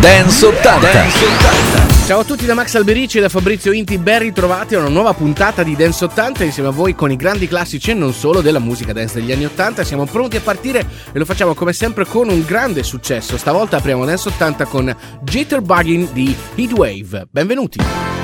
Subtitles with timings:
[0.00, 0.92] Dance 80.
[0.92, 2.06] Dance 80.
[2.06, 5.12] Ciao a tutti da Max Alberici e da Fabrizio Inti, ben ritrovati a una nuova
[5.12, 8.60] puntata di Dance 80 insieme a voi con i grandi classici e non solo della
[8.60, 9.84] musica dance degli anni 80.
[9.84, 13.36] Siamo pronti a partire e lo facciamo come sempre con un grande successo.
[13.36, 17.28] Stavolta apriamo Dance 80 con Jitterbugging di Heatwave.
[17.30, 18.19] Benvenuti!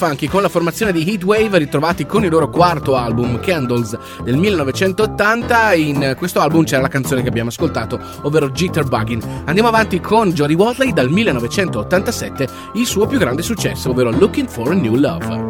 [0.00, 5.74] Funky con la formazione di Heatwave ritrovati con il loro quarto album Candles del 1980.
[5.74, 9.22] In questo album c'era la canzone che abbiamo ascoltato, ovvero Jitterbugging.
[9.44, 14.70] Andiamo avanti con Johnny Watley dal 1987, il suo più grande successo, ovvero Looking for
[14.70, 15.49] a New Love.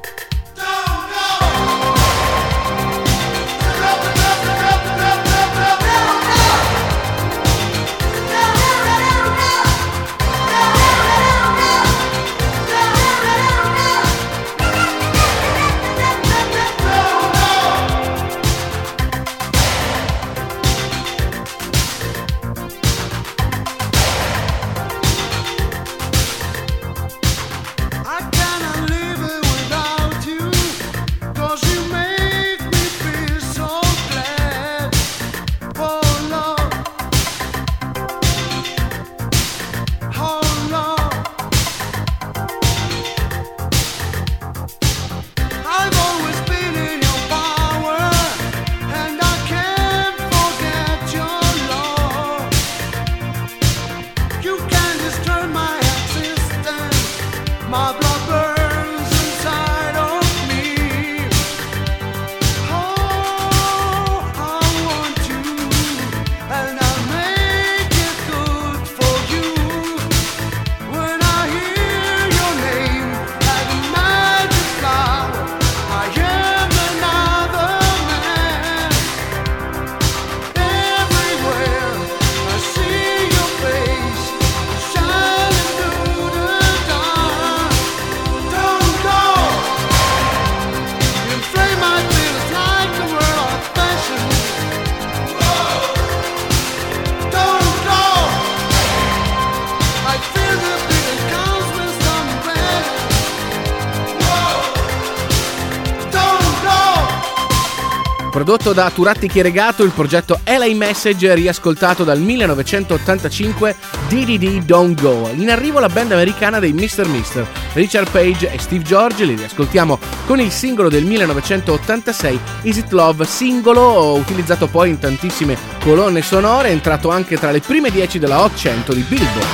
[108.51, 113.75] Prodotto da Turatti Chieregato, il progetto LA Message riascoltato dal 1985
[114.09, 115.29] DDD Don't Go.
[115.33, 117.07] In arrivo la band americana dei Mr.
[117.07, 122.91] Mister, Richard Page e Steve George, li riascoltiamo con il singolo del 1986 Is It
[122.91, 128.41] Love, singolo utilizzato poi in tantissime colonne sonore, entrato anche tra le prime 10 della
[128.41, 129.47] Hot 100 di Billboard.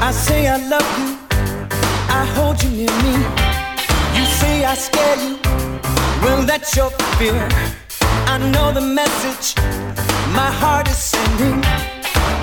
[0.00, 1.16] I say I love you,
[2.10, 3.26] I hold you near me,
[4.14, 5.71] you say I scare you.
[6.22, 7.48] Well, that's your fear.
[8.26, 9.56] I know the message
[10.34, 11.60] my heart is sending,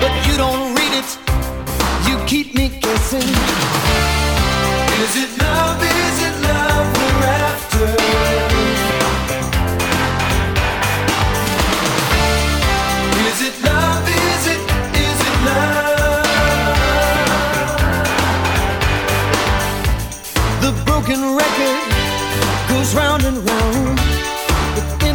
[0.00, 1.10] but you don't read it.
[2.06, 3.28] You keep me guessing.
[5.04, 5.82] Is it love?
[5.82, 8.29] Is it love we're after?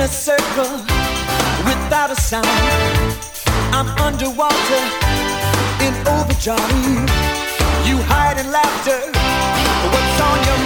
[0.06, 0.78] A circle
[1.66, 2.46] without a sound.
[3.74, 4.84] I'm underwater
[5.82, 7.10] in overdrive.
[7.88, 9.00] You hide in laughter.
[9.92, 10.65] What's on your mind?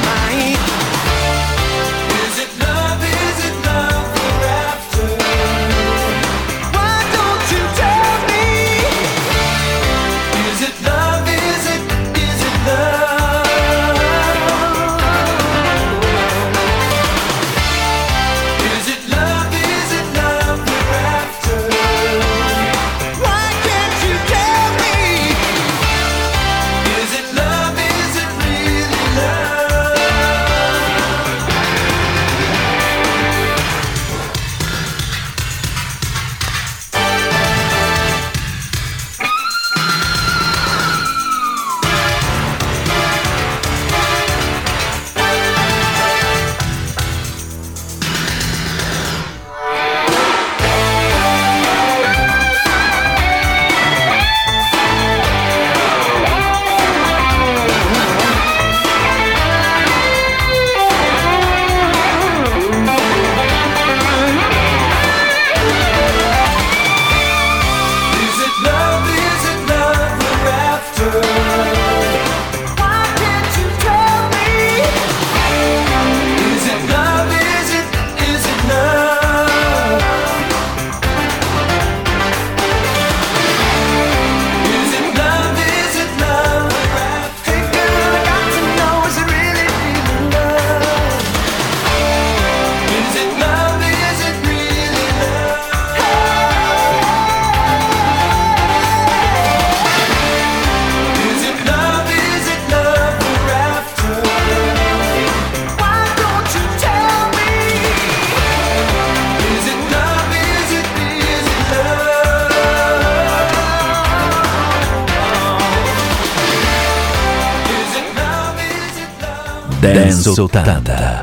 [120.29, 121.18] Exaltada.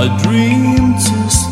[0.00, 1.47] I dream to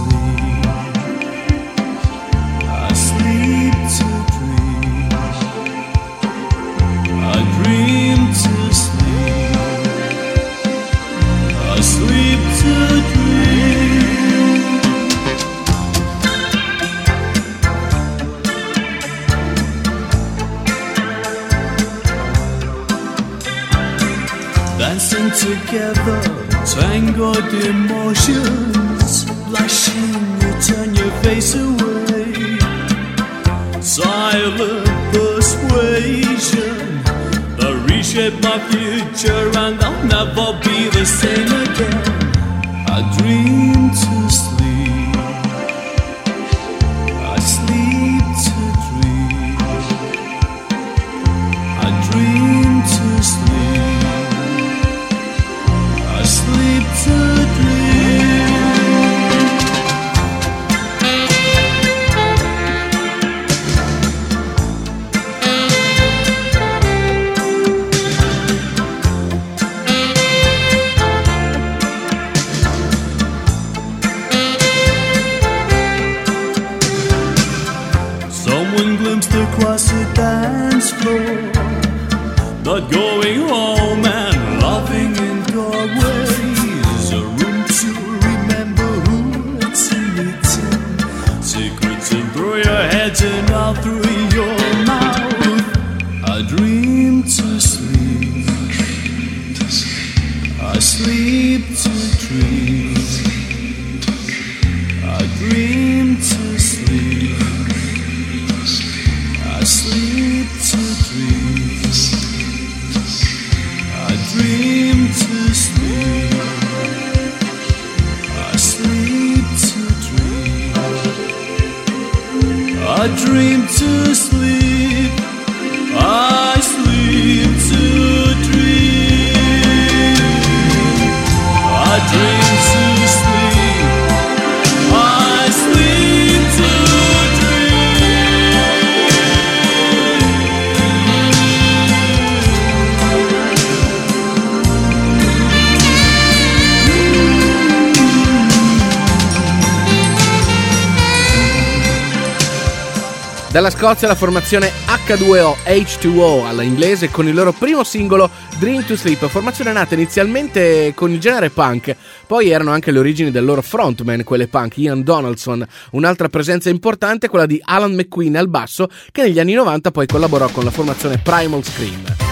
[153.56, 158.96] Dalla Scozia la formazione H2O H2O alla inglese con il loro primo singolo Dream to
[158.96, 161.96] Sleep, formazione nata inizialmente con il genere punk,
[162.26, 165.66] poi erano anche le origini del loro frontman, quelle punk, Ian Donaldson.
[165.92, 170.04] Un'altra presenza importante è quella di Alan McQueen al basso, che negli anni 90 poi
[170.06, 172.25] collaborò con la formazione Primal Scream.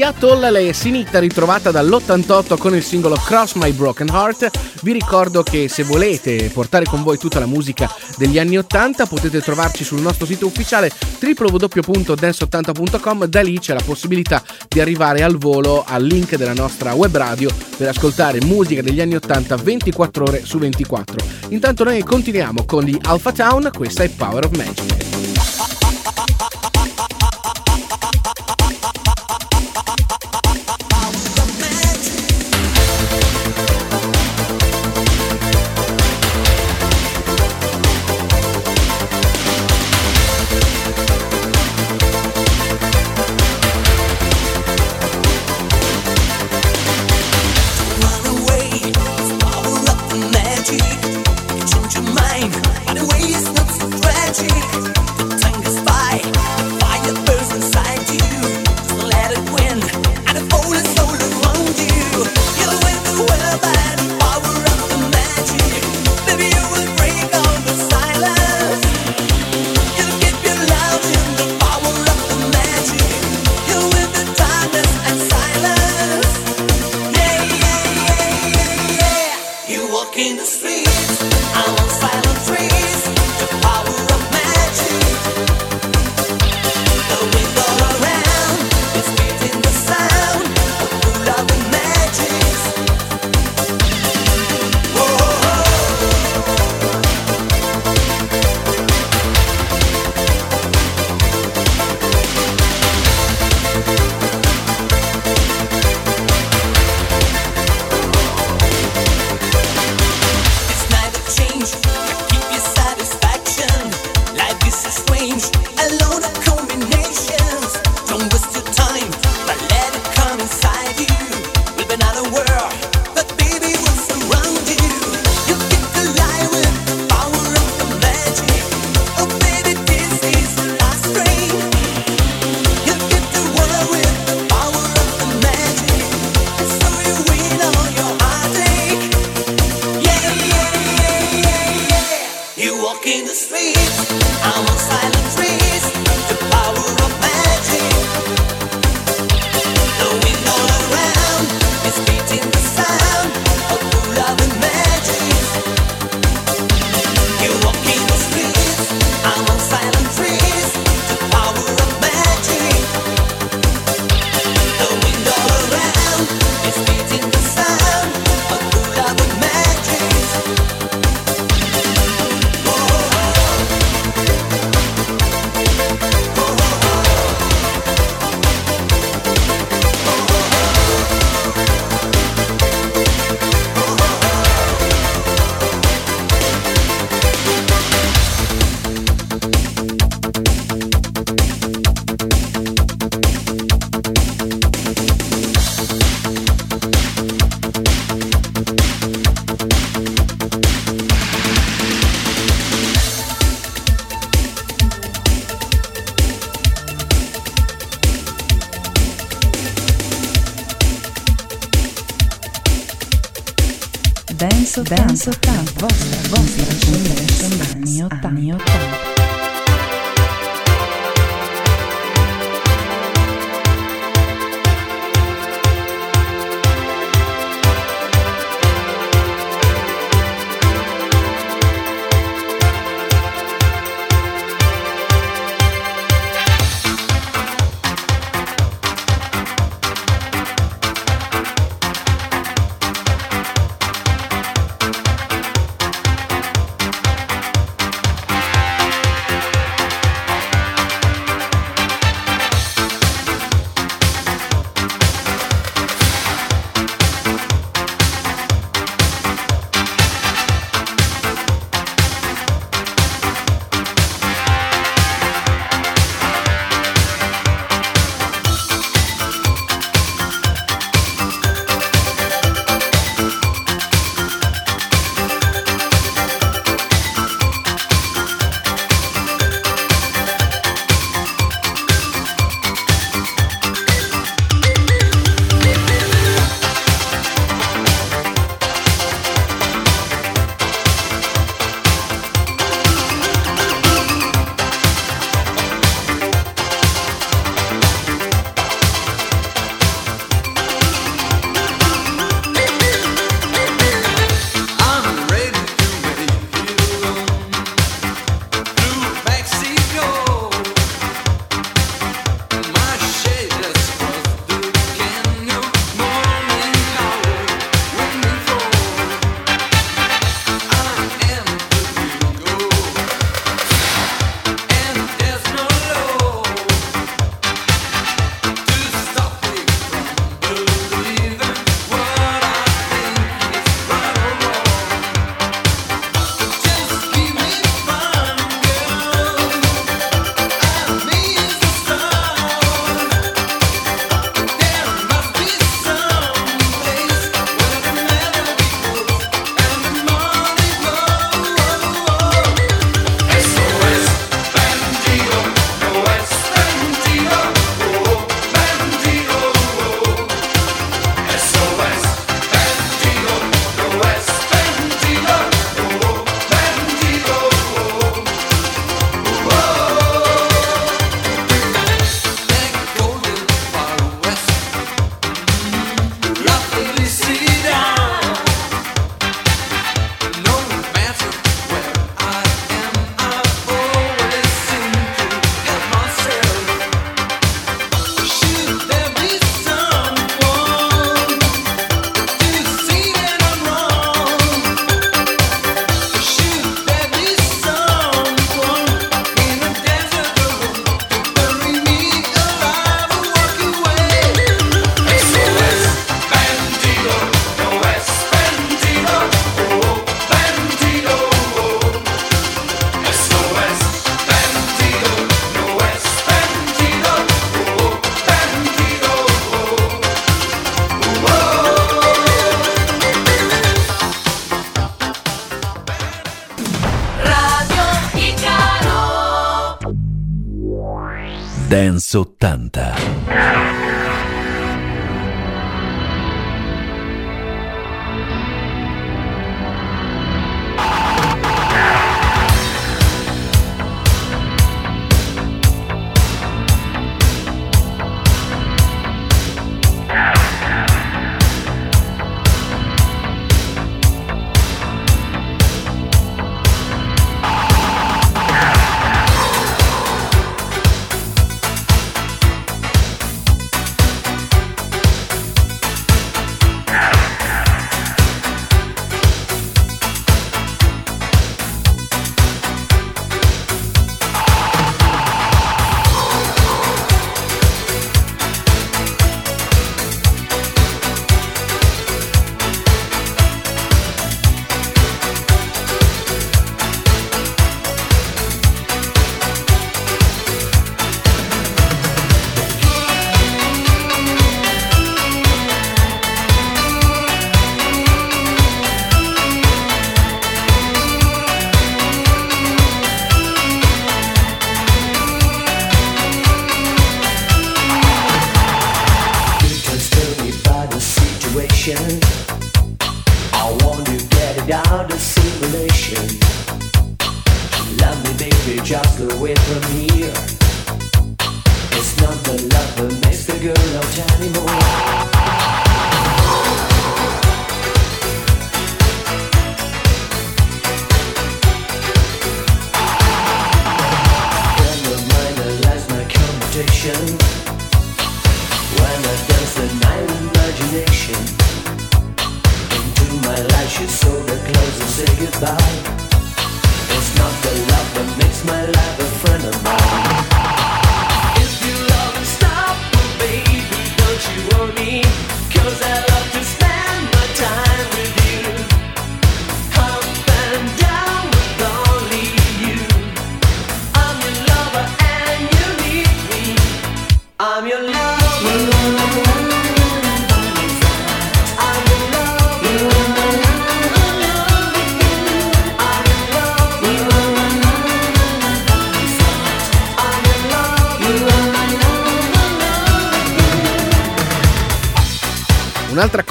[0.00, 4.80] Seattle, lei è Sinita ritrovata dall'88 con il singolo Cross My Broken Heart.
[4.80, 7.86] Vi ricordo che se volete portare con voi tutta la musica
[8.16, 14.42] degli anni 80 potete trovarci sul nostro sito ufficiale www.dance80.com, da lì c'è la possibilità
[14.66, 19.16] di arrivare al volo al link della nostra web radio per ascoltare musica degli anni
[19.16, 21.16] 80 24 ore su 24.
[21.48, 25.19] Intanto noi continuiamo con gli Alpha Town, questa è Power of Magic.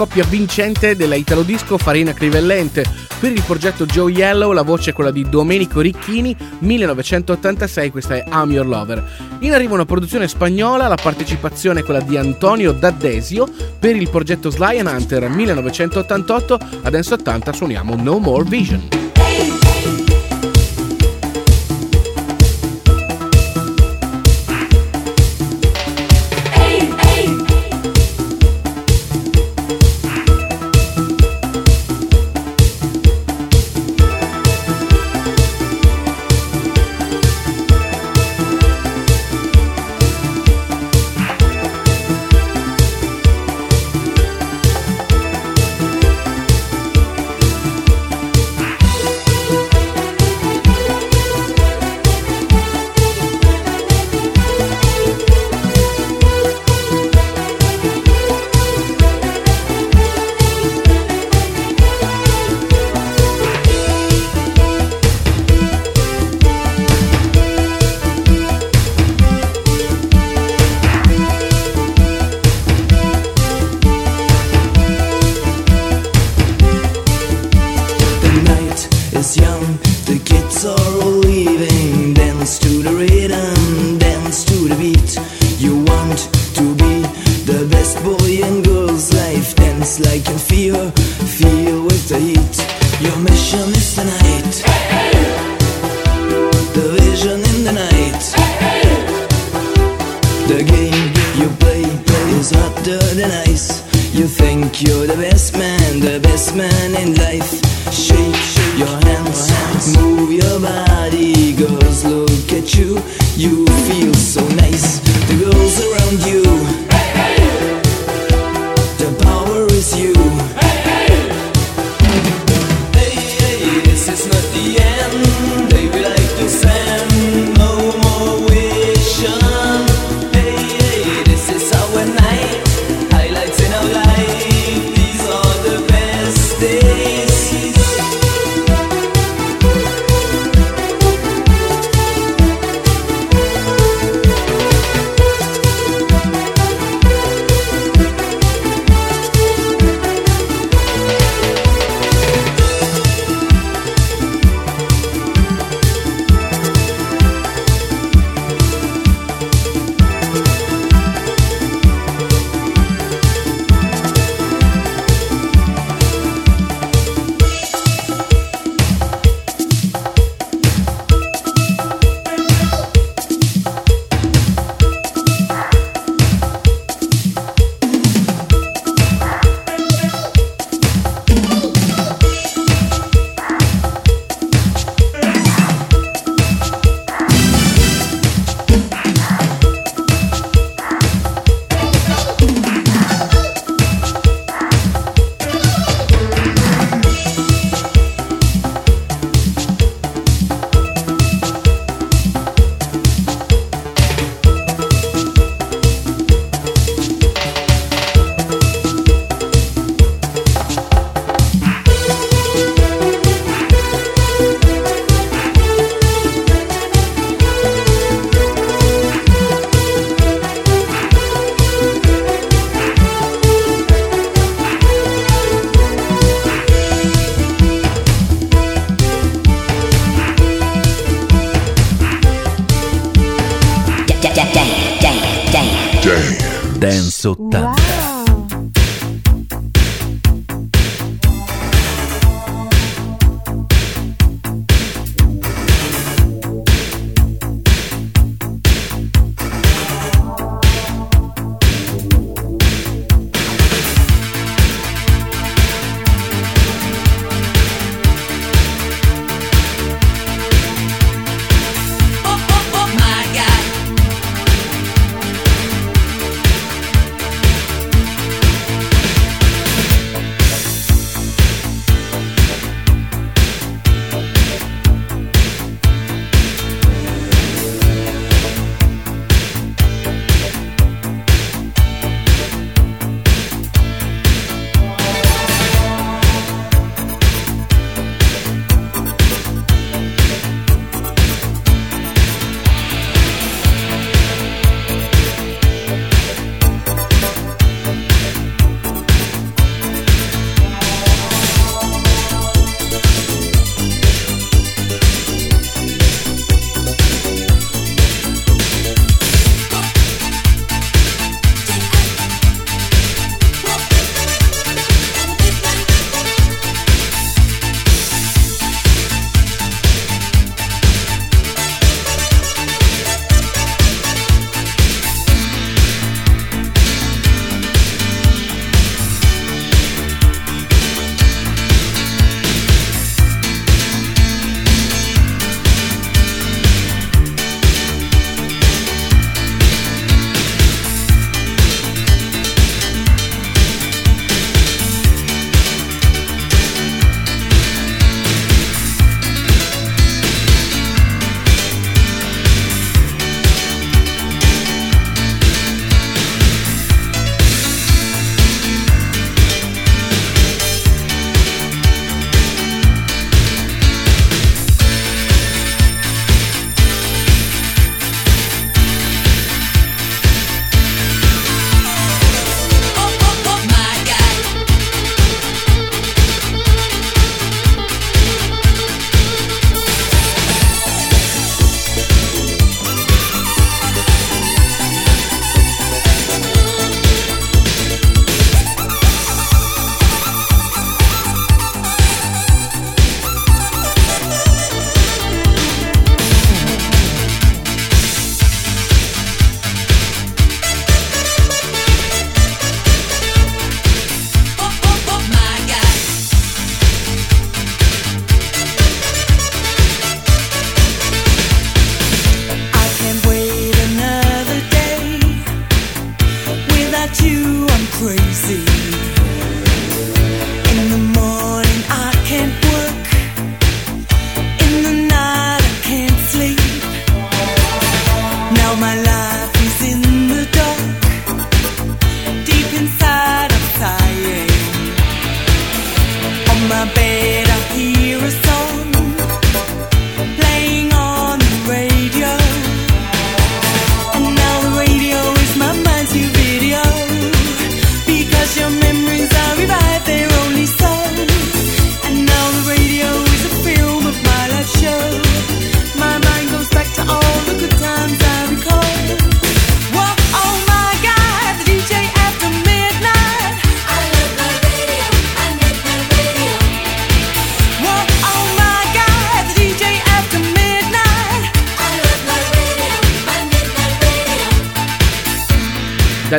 [0.10, 2.84] coppia vincente della Italo Disco Farina Crivellente.
[3.20, 8.24] Per il progetto Joe Yellow la voce è quella di Domenico Ricchini, 1986, questa è
[8.28, 9.38] I'm Your Lover.
[9.42, 13.48] In arrivo una produzione spagnola, la partecipazione è quella di Antonio D'Addesio.
[13.78, 19.09] Per il progetto Sly and Hunter, 1988, adesso 80 suoniamo No More Vision.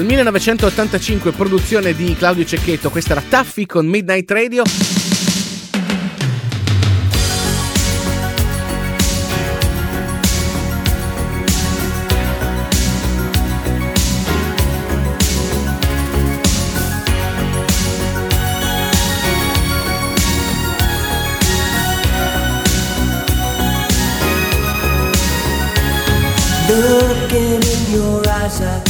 [0.01, 2.89] dal 1985, produzione di Claudio Cecchetto.
[2.89, 4.63] Questa era Taffi con Midnight Radio.
[26.71, 28.90] Looking in your eyes, I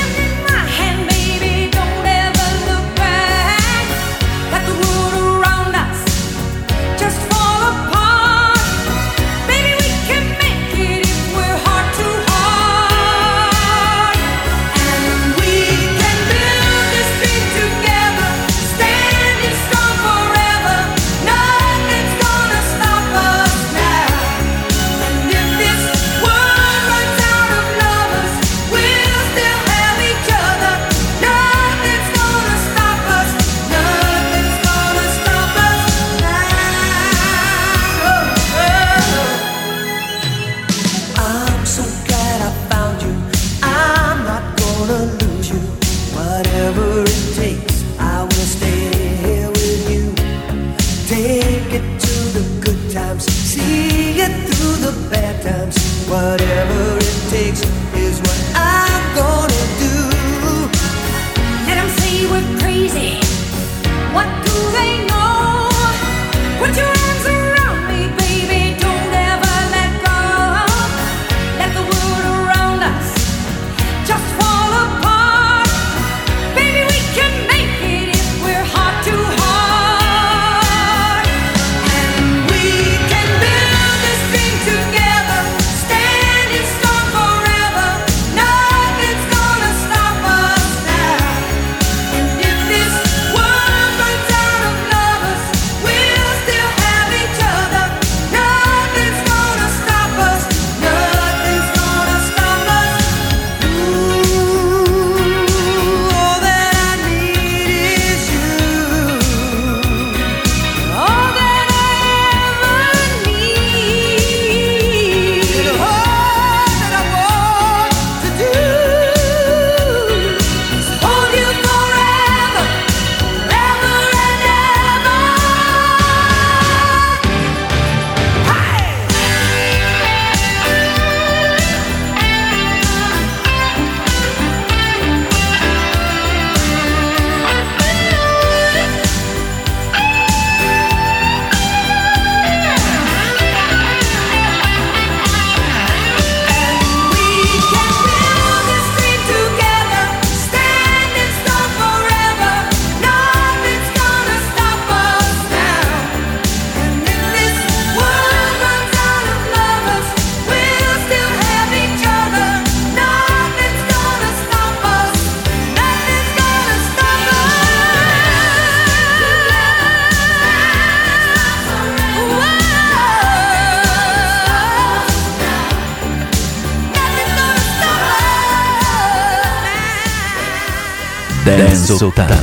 [181.97, 182.40] 80.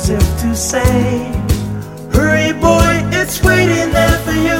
[0.00, 1.32] as if to say,
[2.12, 4.59] Hurry, boy, it's waiting there for you.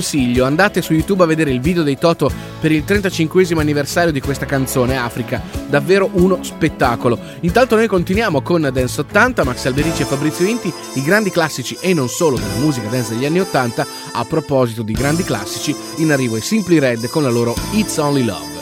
[0.00, 4.20] consiglio, andate su YouTube a vedere il video dei Toto per il 35 anniversario di
[4.20, 7.18] questa canzone Africa, davvero uno spettacolo.
[7.40, 11.92] Intanto noi continuiamo con Dance 80, Max Alberici e Fabrizio Vinti, i grandi classici e
[11.92, 13.86] non solo della musica dance degli anni 80.
[14.12, 18.24] A proposito di grandi classici, in arrivo i Simply Red con la loro It's Only
[18.24, 18.59] Love.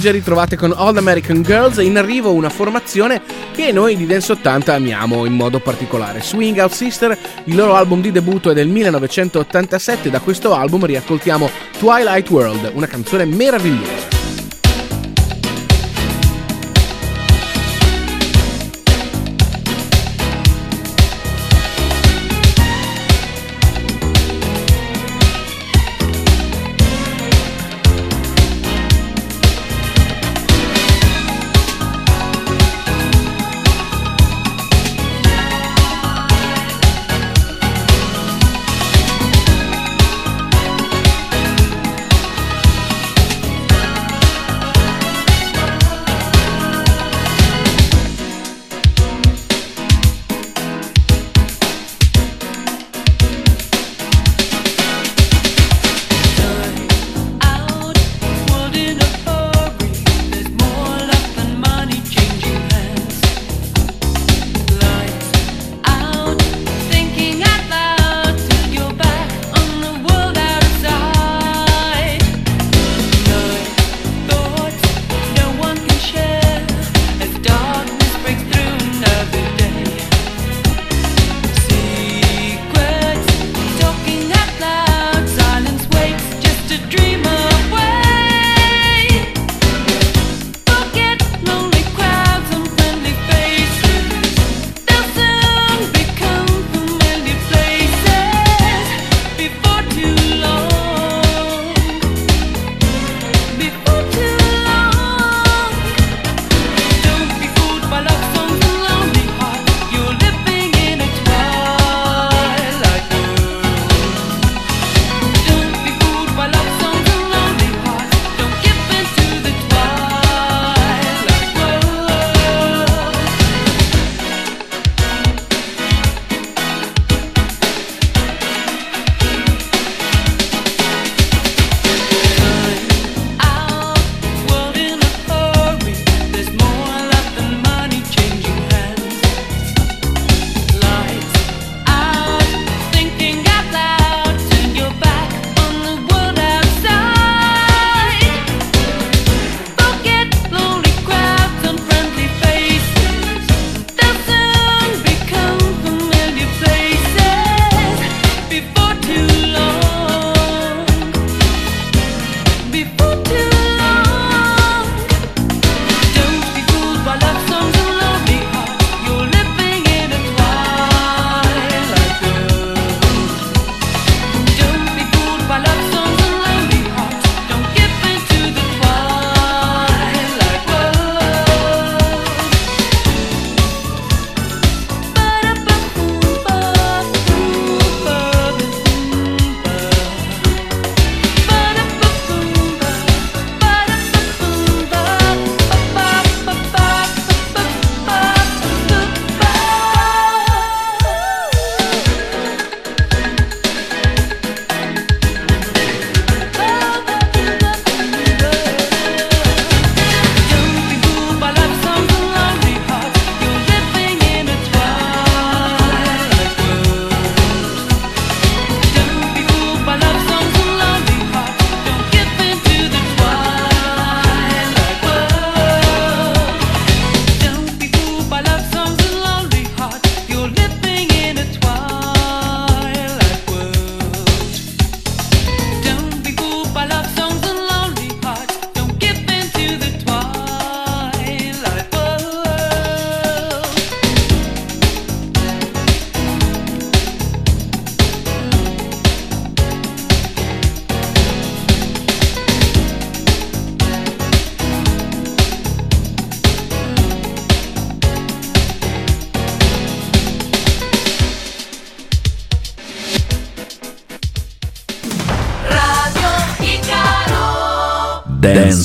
[0.00, 3.20] Rage ritrovate con All American Girls e in arrivo una formazione
[3.52, 6.22] che noi di Dance 80 amiamo in modo particolare.
[6.22, 11.50] Swing Out Sister, il loro album di debutto è del 1987 da questo album riascoltiamo
[11.78, 14.19] Twilight World, una canzone meravigliosa.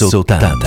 [0.09, 0.64] Soltando.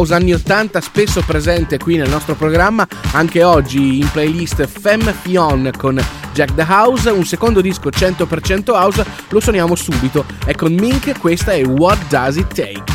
[0.00, 5.70] house anni 80 spesso presente qui nel nostro programma, anche oggi in playlist Femme Fion
[5.76, 11.18] con Jack the House, un secondo disco 100% house, lo suoniamo subito, è con Mink,
[11.18, 12.89] questa è What Does It Take?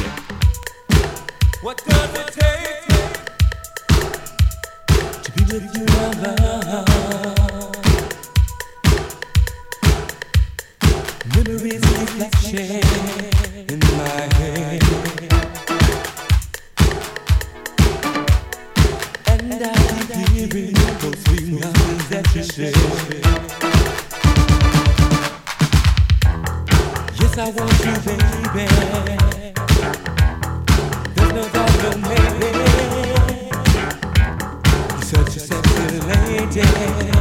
[36.56, 37.15] dead.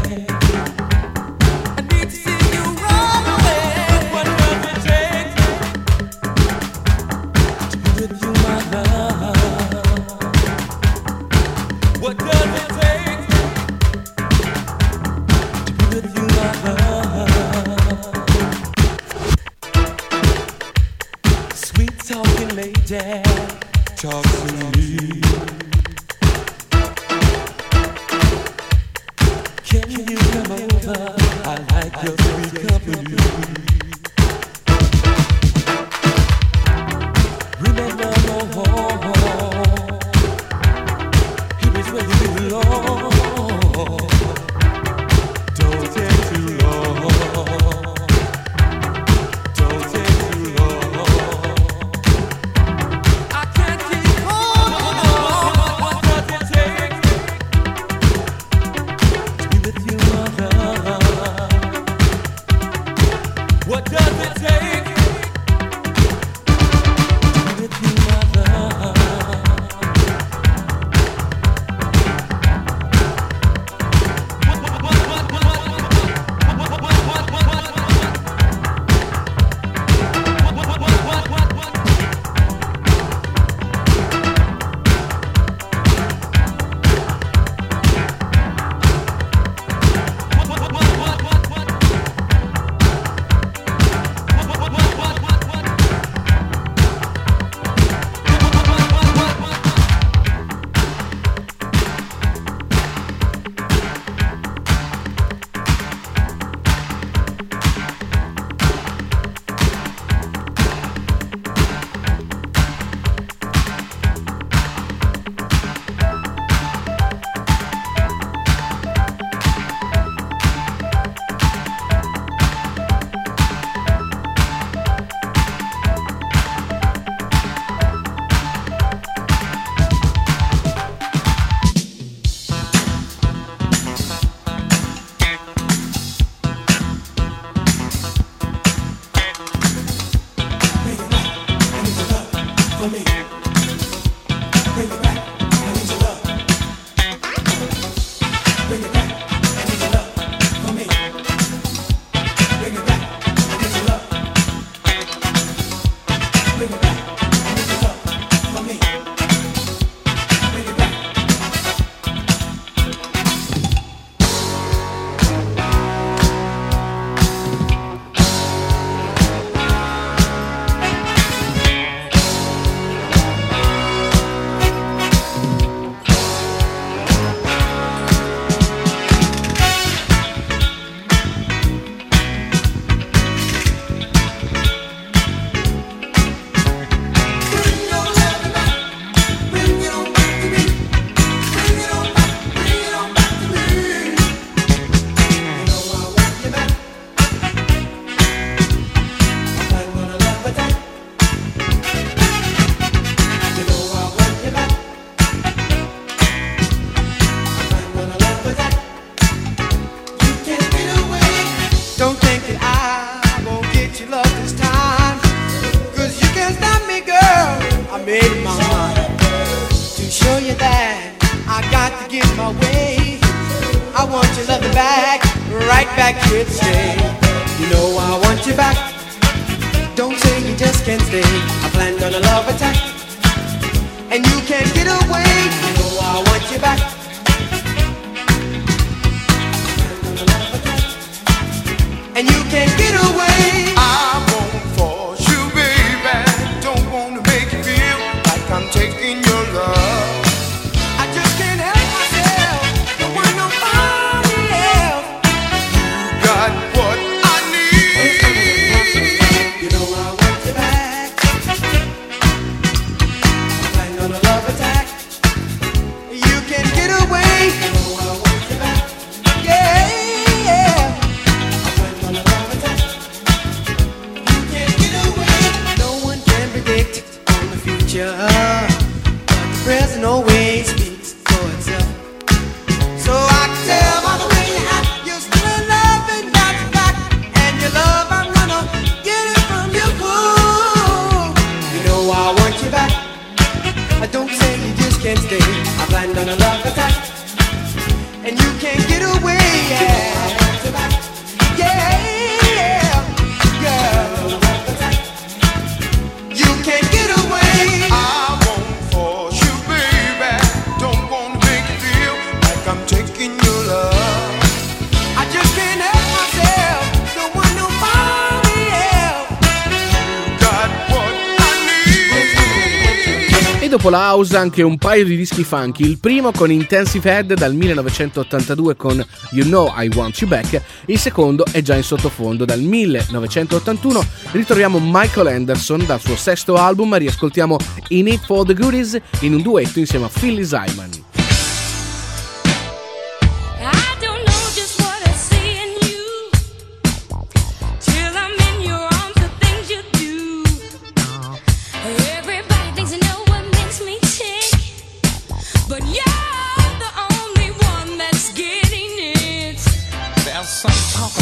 [323.84, 327.54] dopo la house anche un paio di dischi funky, il primo con Intensive Head dal
[327.54, 332.60] 1982 con You Know I Want You Back, il secondo è già in sottofondo dal
[332.60, 337.58] 1981 ritroviamo Michael Anderson dal suo sesto album, riascoltiamo
[337.88, 341.13] In It For The Goodies in un duetto insieme a Philly Simon.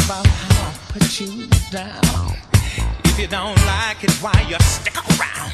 [0.05, 2.35] about how I put you down.
[3.05, 5.51] If you don't like it, why you stick around?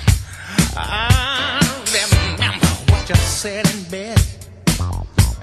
[0.75, 1.59] I
[1.93, 4.19] remember what you said in bed.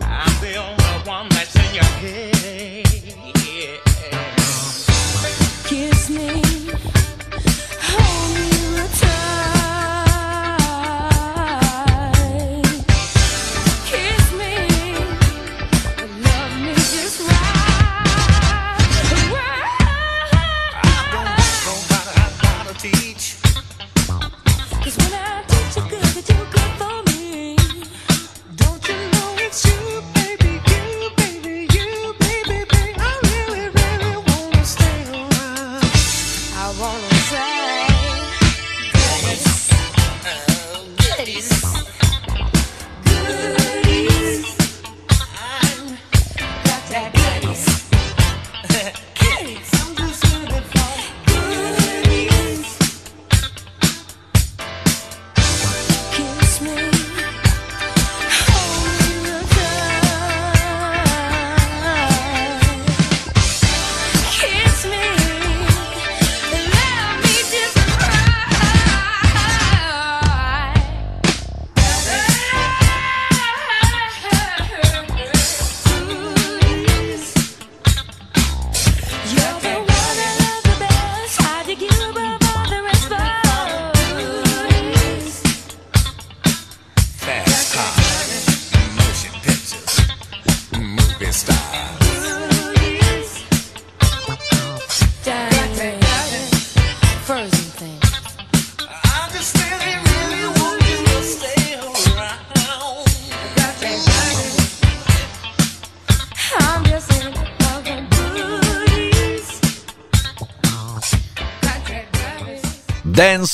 [0.01, 2.87] I'm the only one that's in your head.
[5.65, 6.46] Kiss me.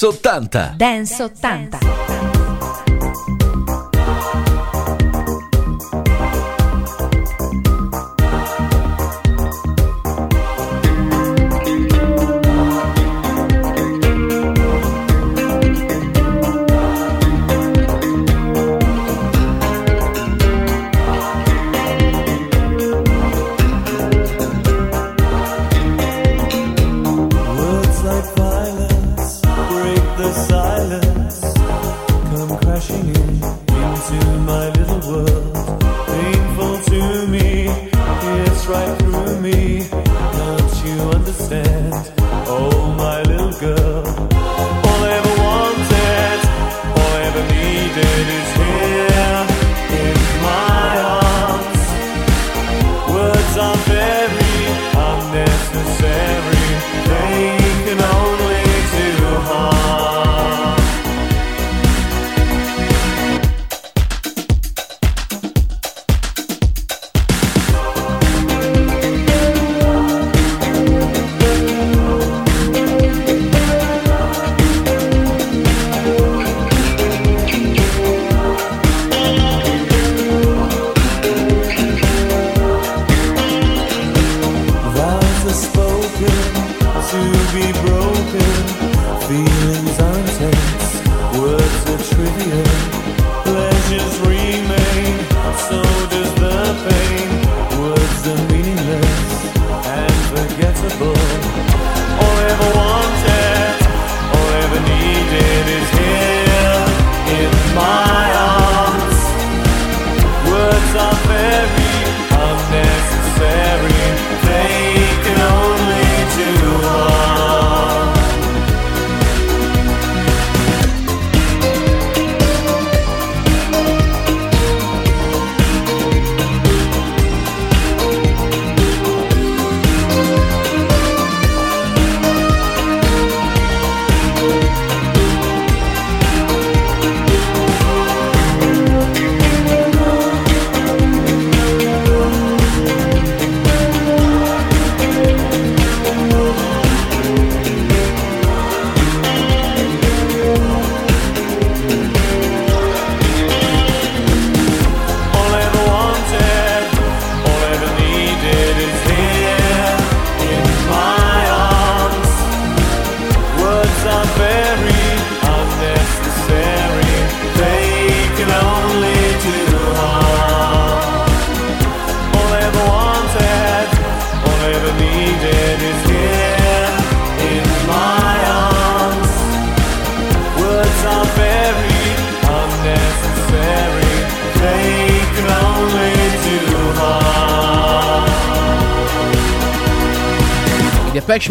[0.03, 0.75] Dance 80.
[0.79, 2.02] Dance 80.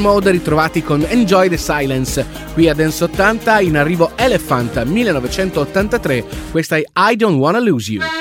[0.02, 2.26] Mode ritrovati con Enjoy the Silence.
[2.54, 8.21] Qui a Dance 80 in arrivo Elephant 1983, questa è I Don't Wanna Lose You.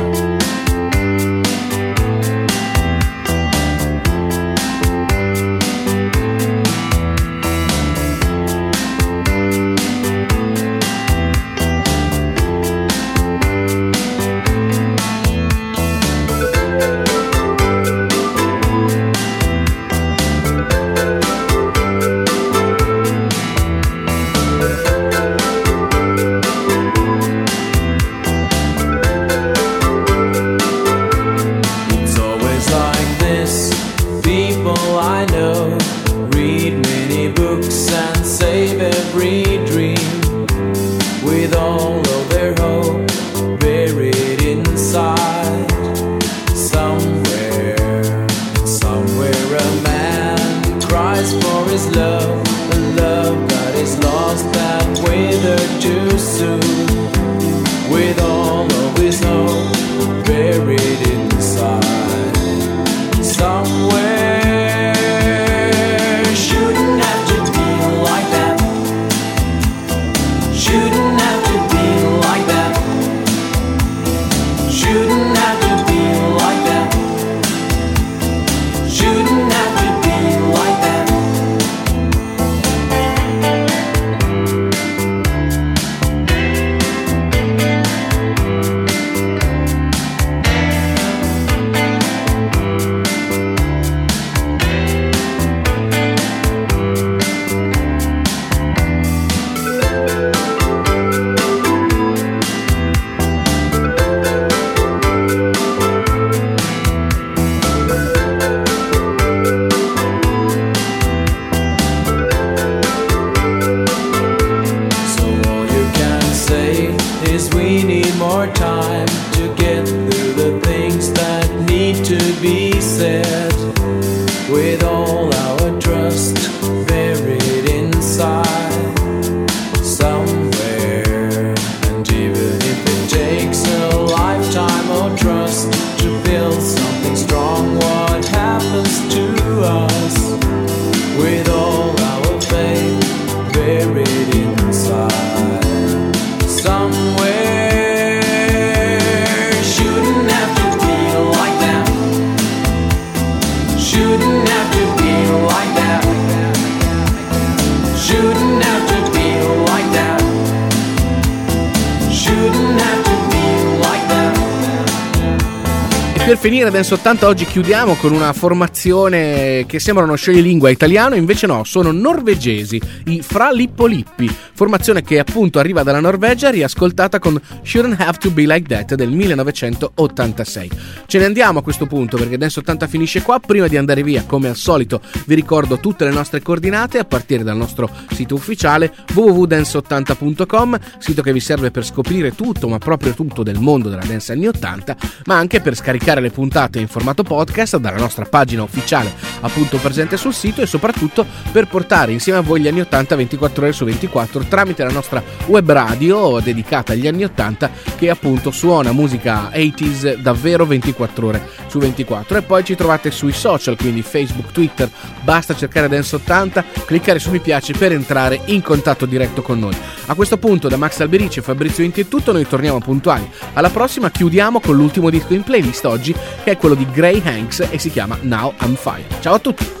[166.31, 171.45] Per finire Dance 80 oggi chiudiamo con una formazione che sembra uno scioglilingua italiano, invece
[171.45, 177.37] no, sono norvegesi, i Fra Lippo Lippi, formazione che appunto arriva dalla Norvegia riascoltata con
[177.63, 180.69] Shouldn't Have to Be Like That del 1986.
[181.05, 184.23] Ce ne andiamo a questo punto perché Dance 80 finisce qua, prima di andare via
[184.25, 188.93] come al solito vi ricordo tutte le nostre coordinate a partire dal nostro sito ufficiale
[189.13, 194.31] www.dance80.com, sito che vi serve per scoprire tutto, ma proprio tutto del mondo della dance
[194.31, 194.95] anni 80,
[195.25, 200.17] ma anche per scaricare le puntate in formato podcast dalla nostra pagina ufficiale appunto presente
[200.17, 203.85] sul sito e soprattutto per portare insieme a voi gli anni 80 24 ore su
[203.85, 210.15] 24 tramite la nostra web radio dedicata agli anni 80 che appunto suona musica 80s
[210.15, 214.89] davvero 24 ore su 24 e poi ci trovate sui social quindi Facebook, Twitter,
[215.23, 219.75] basta cercare Dance 80, cliccare su mi piace per entrare in contatto diretto con noi.
[220.07, 223.29] A questo punto da Max Alberici e Fabrizio Inti è tutto, noi torniamo puntuali.
[223.53, 227.67] Alla prossima chiudiamo con l'ultimo disco in playlist oggi che è quello di Gray Hanks
[227.69, 229.05] e si chiama Now I'm Fire.
[229.19, 229.79] Ciao a tutti!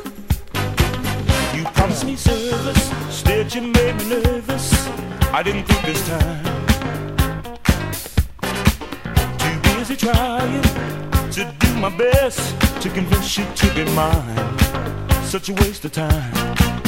[11.81, 14.59] My best to convince you to be mine.
[15.23, 16.80] Such a waste of time.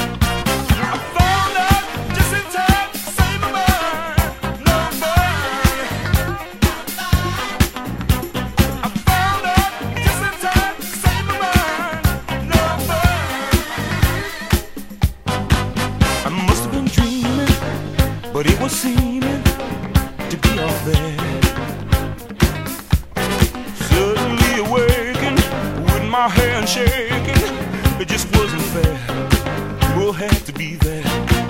[18.74, 19.44] Seeming
[20.32, 21.41] to be all there.
[23.76, 25.38] Suddenly awakened
[25.86, 27.44] with my hand shaking,
[28.02, 29.95] it just wasn't fair.
[29.95, 31.43] We'll have to be there.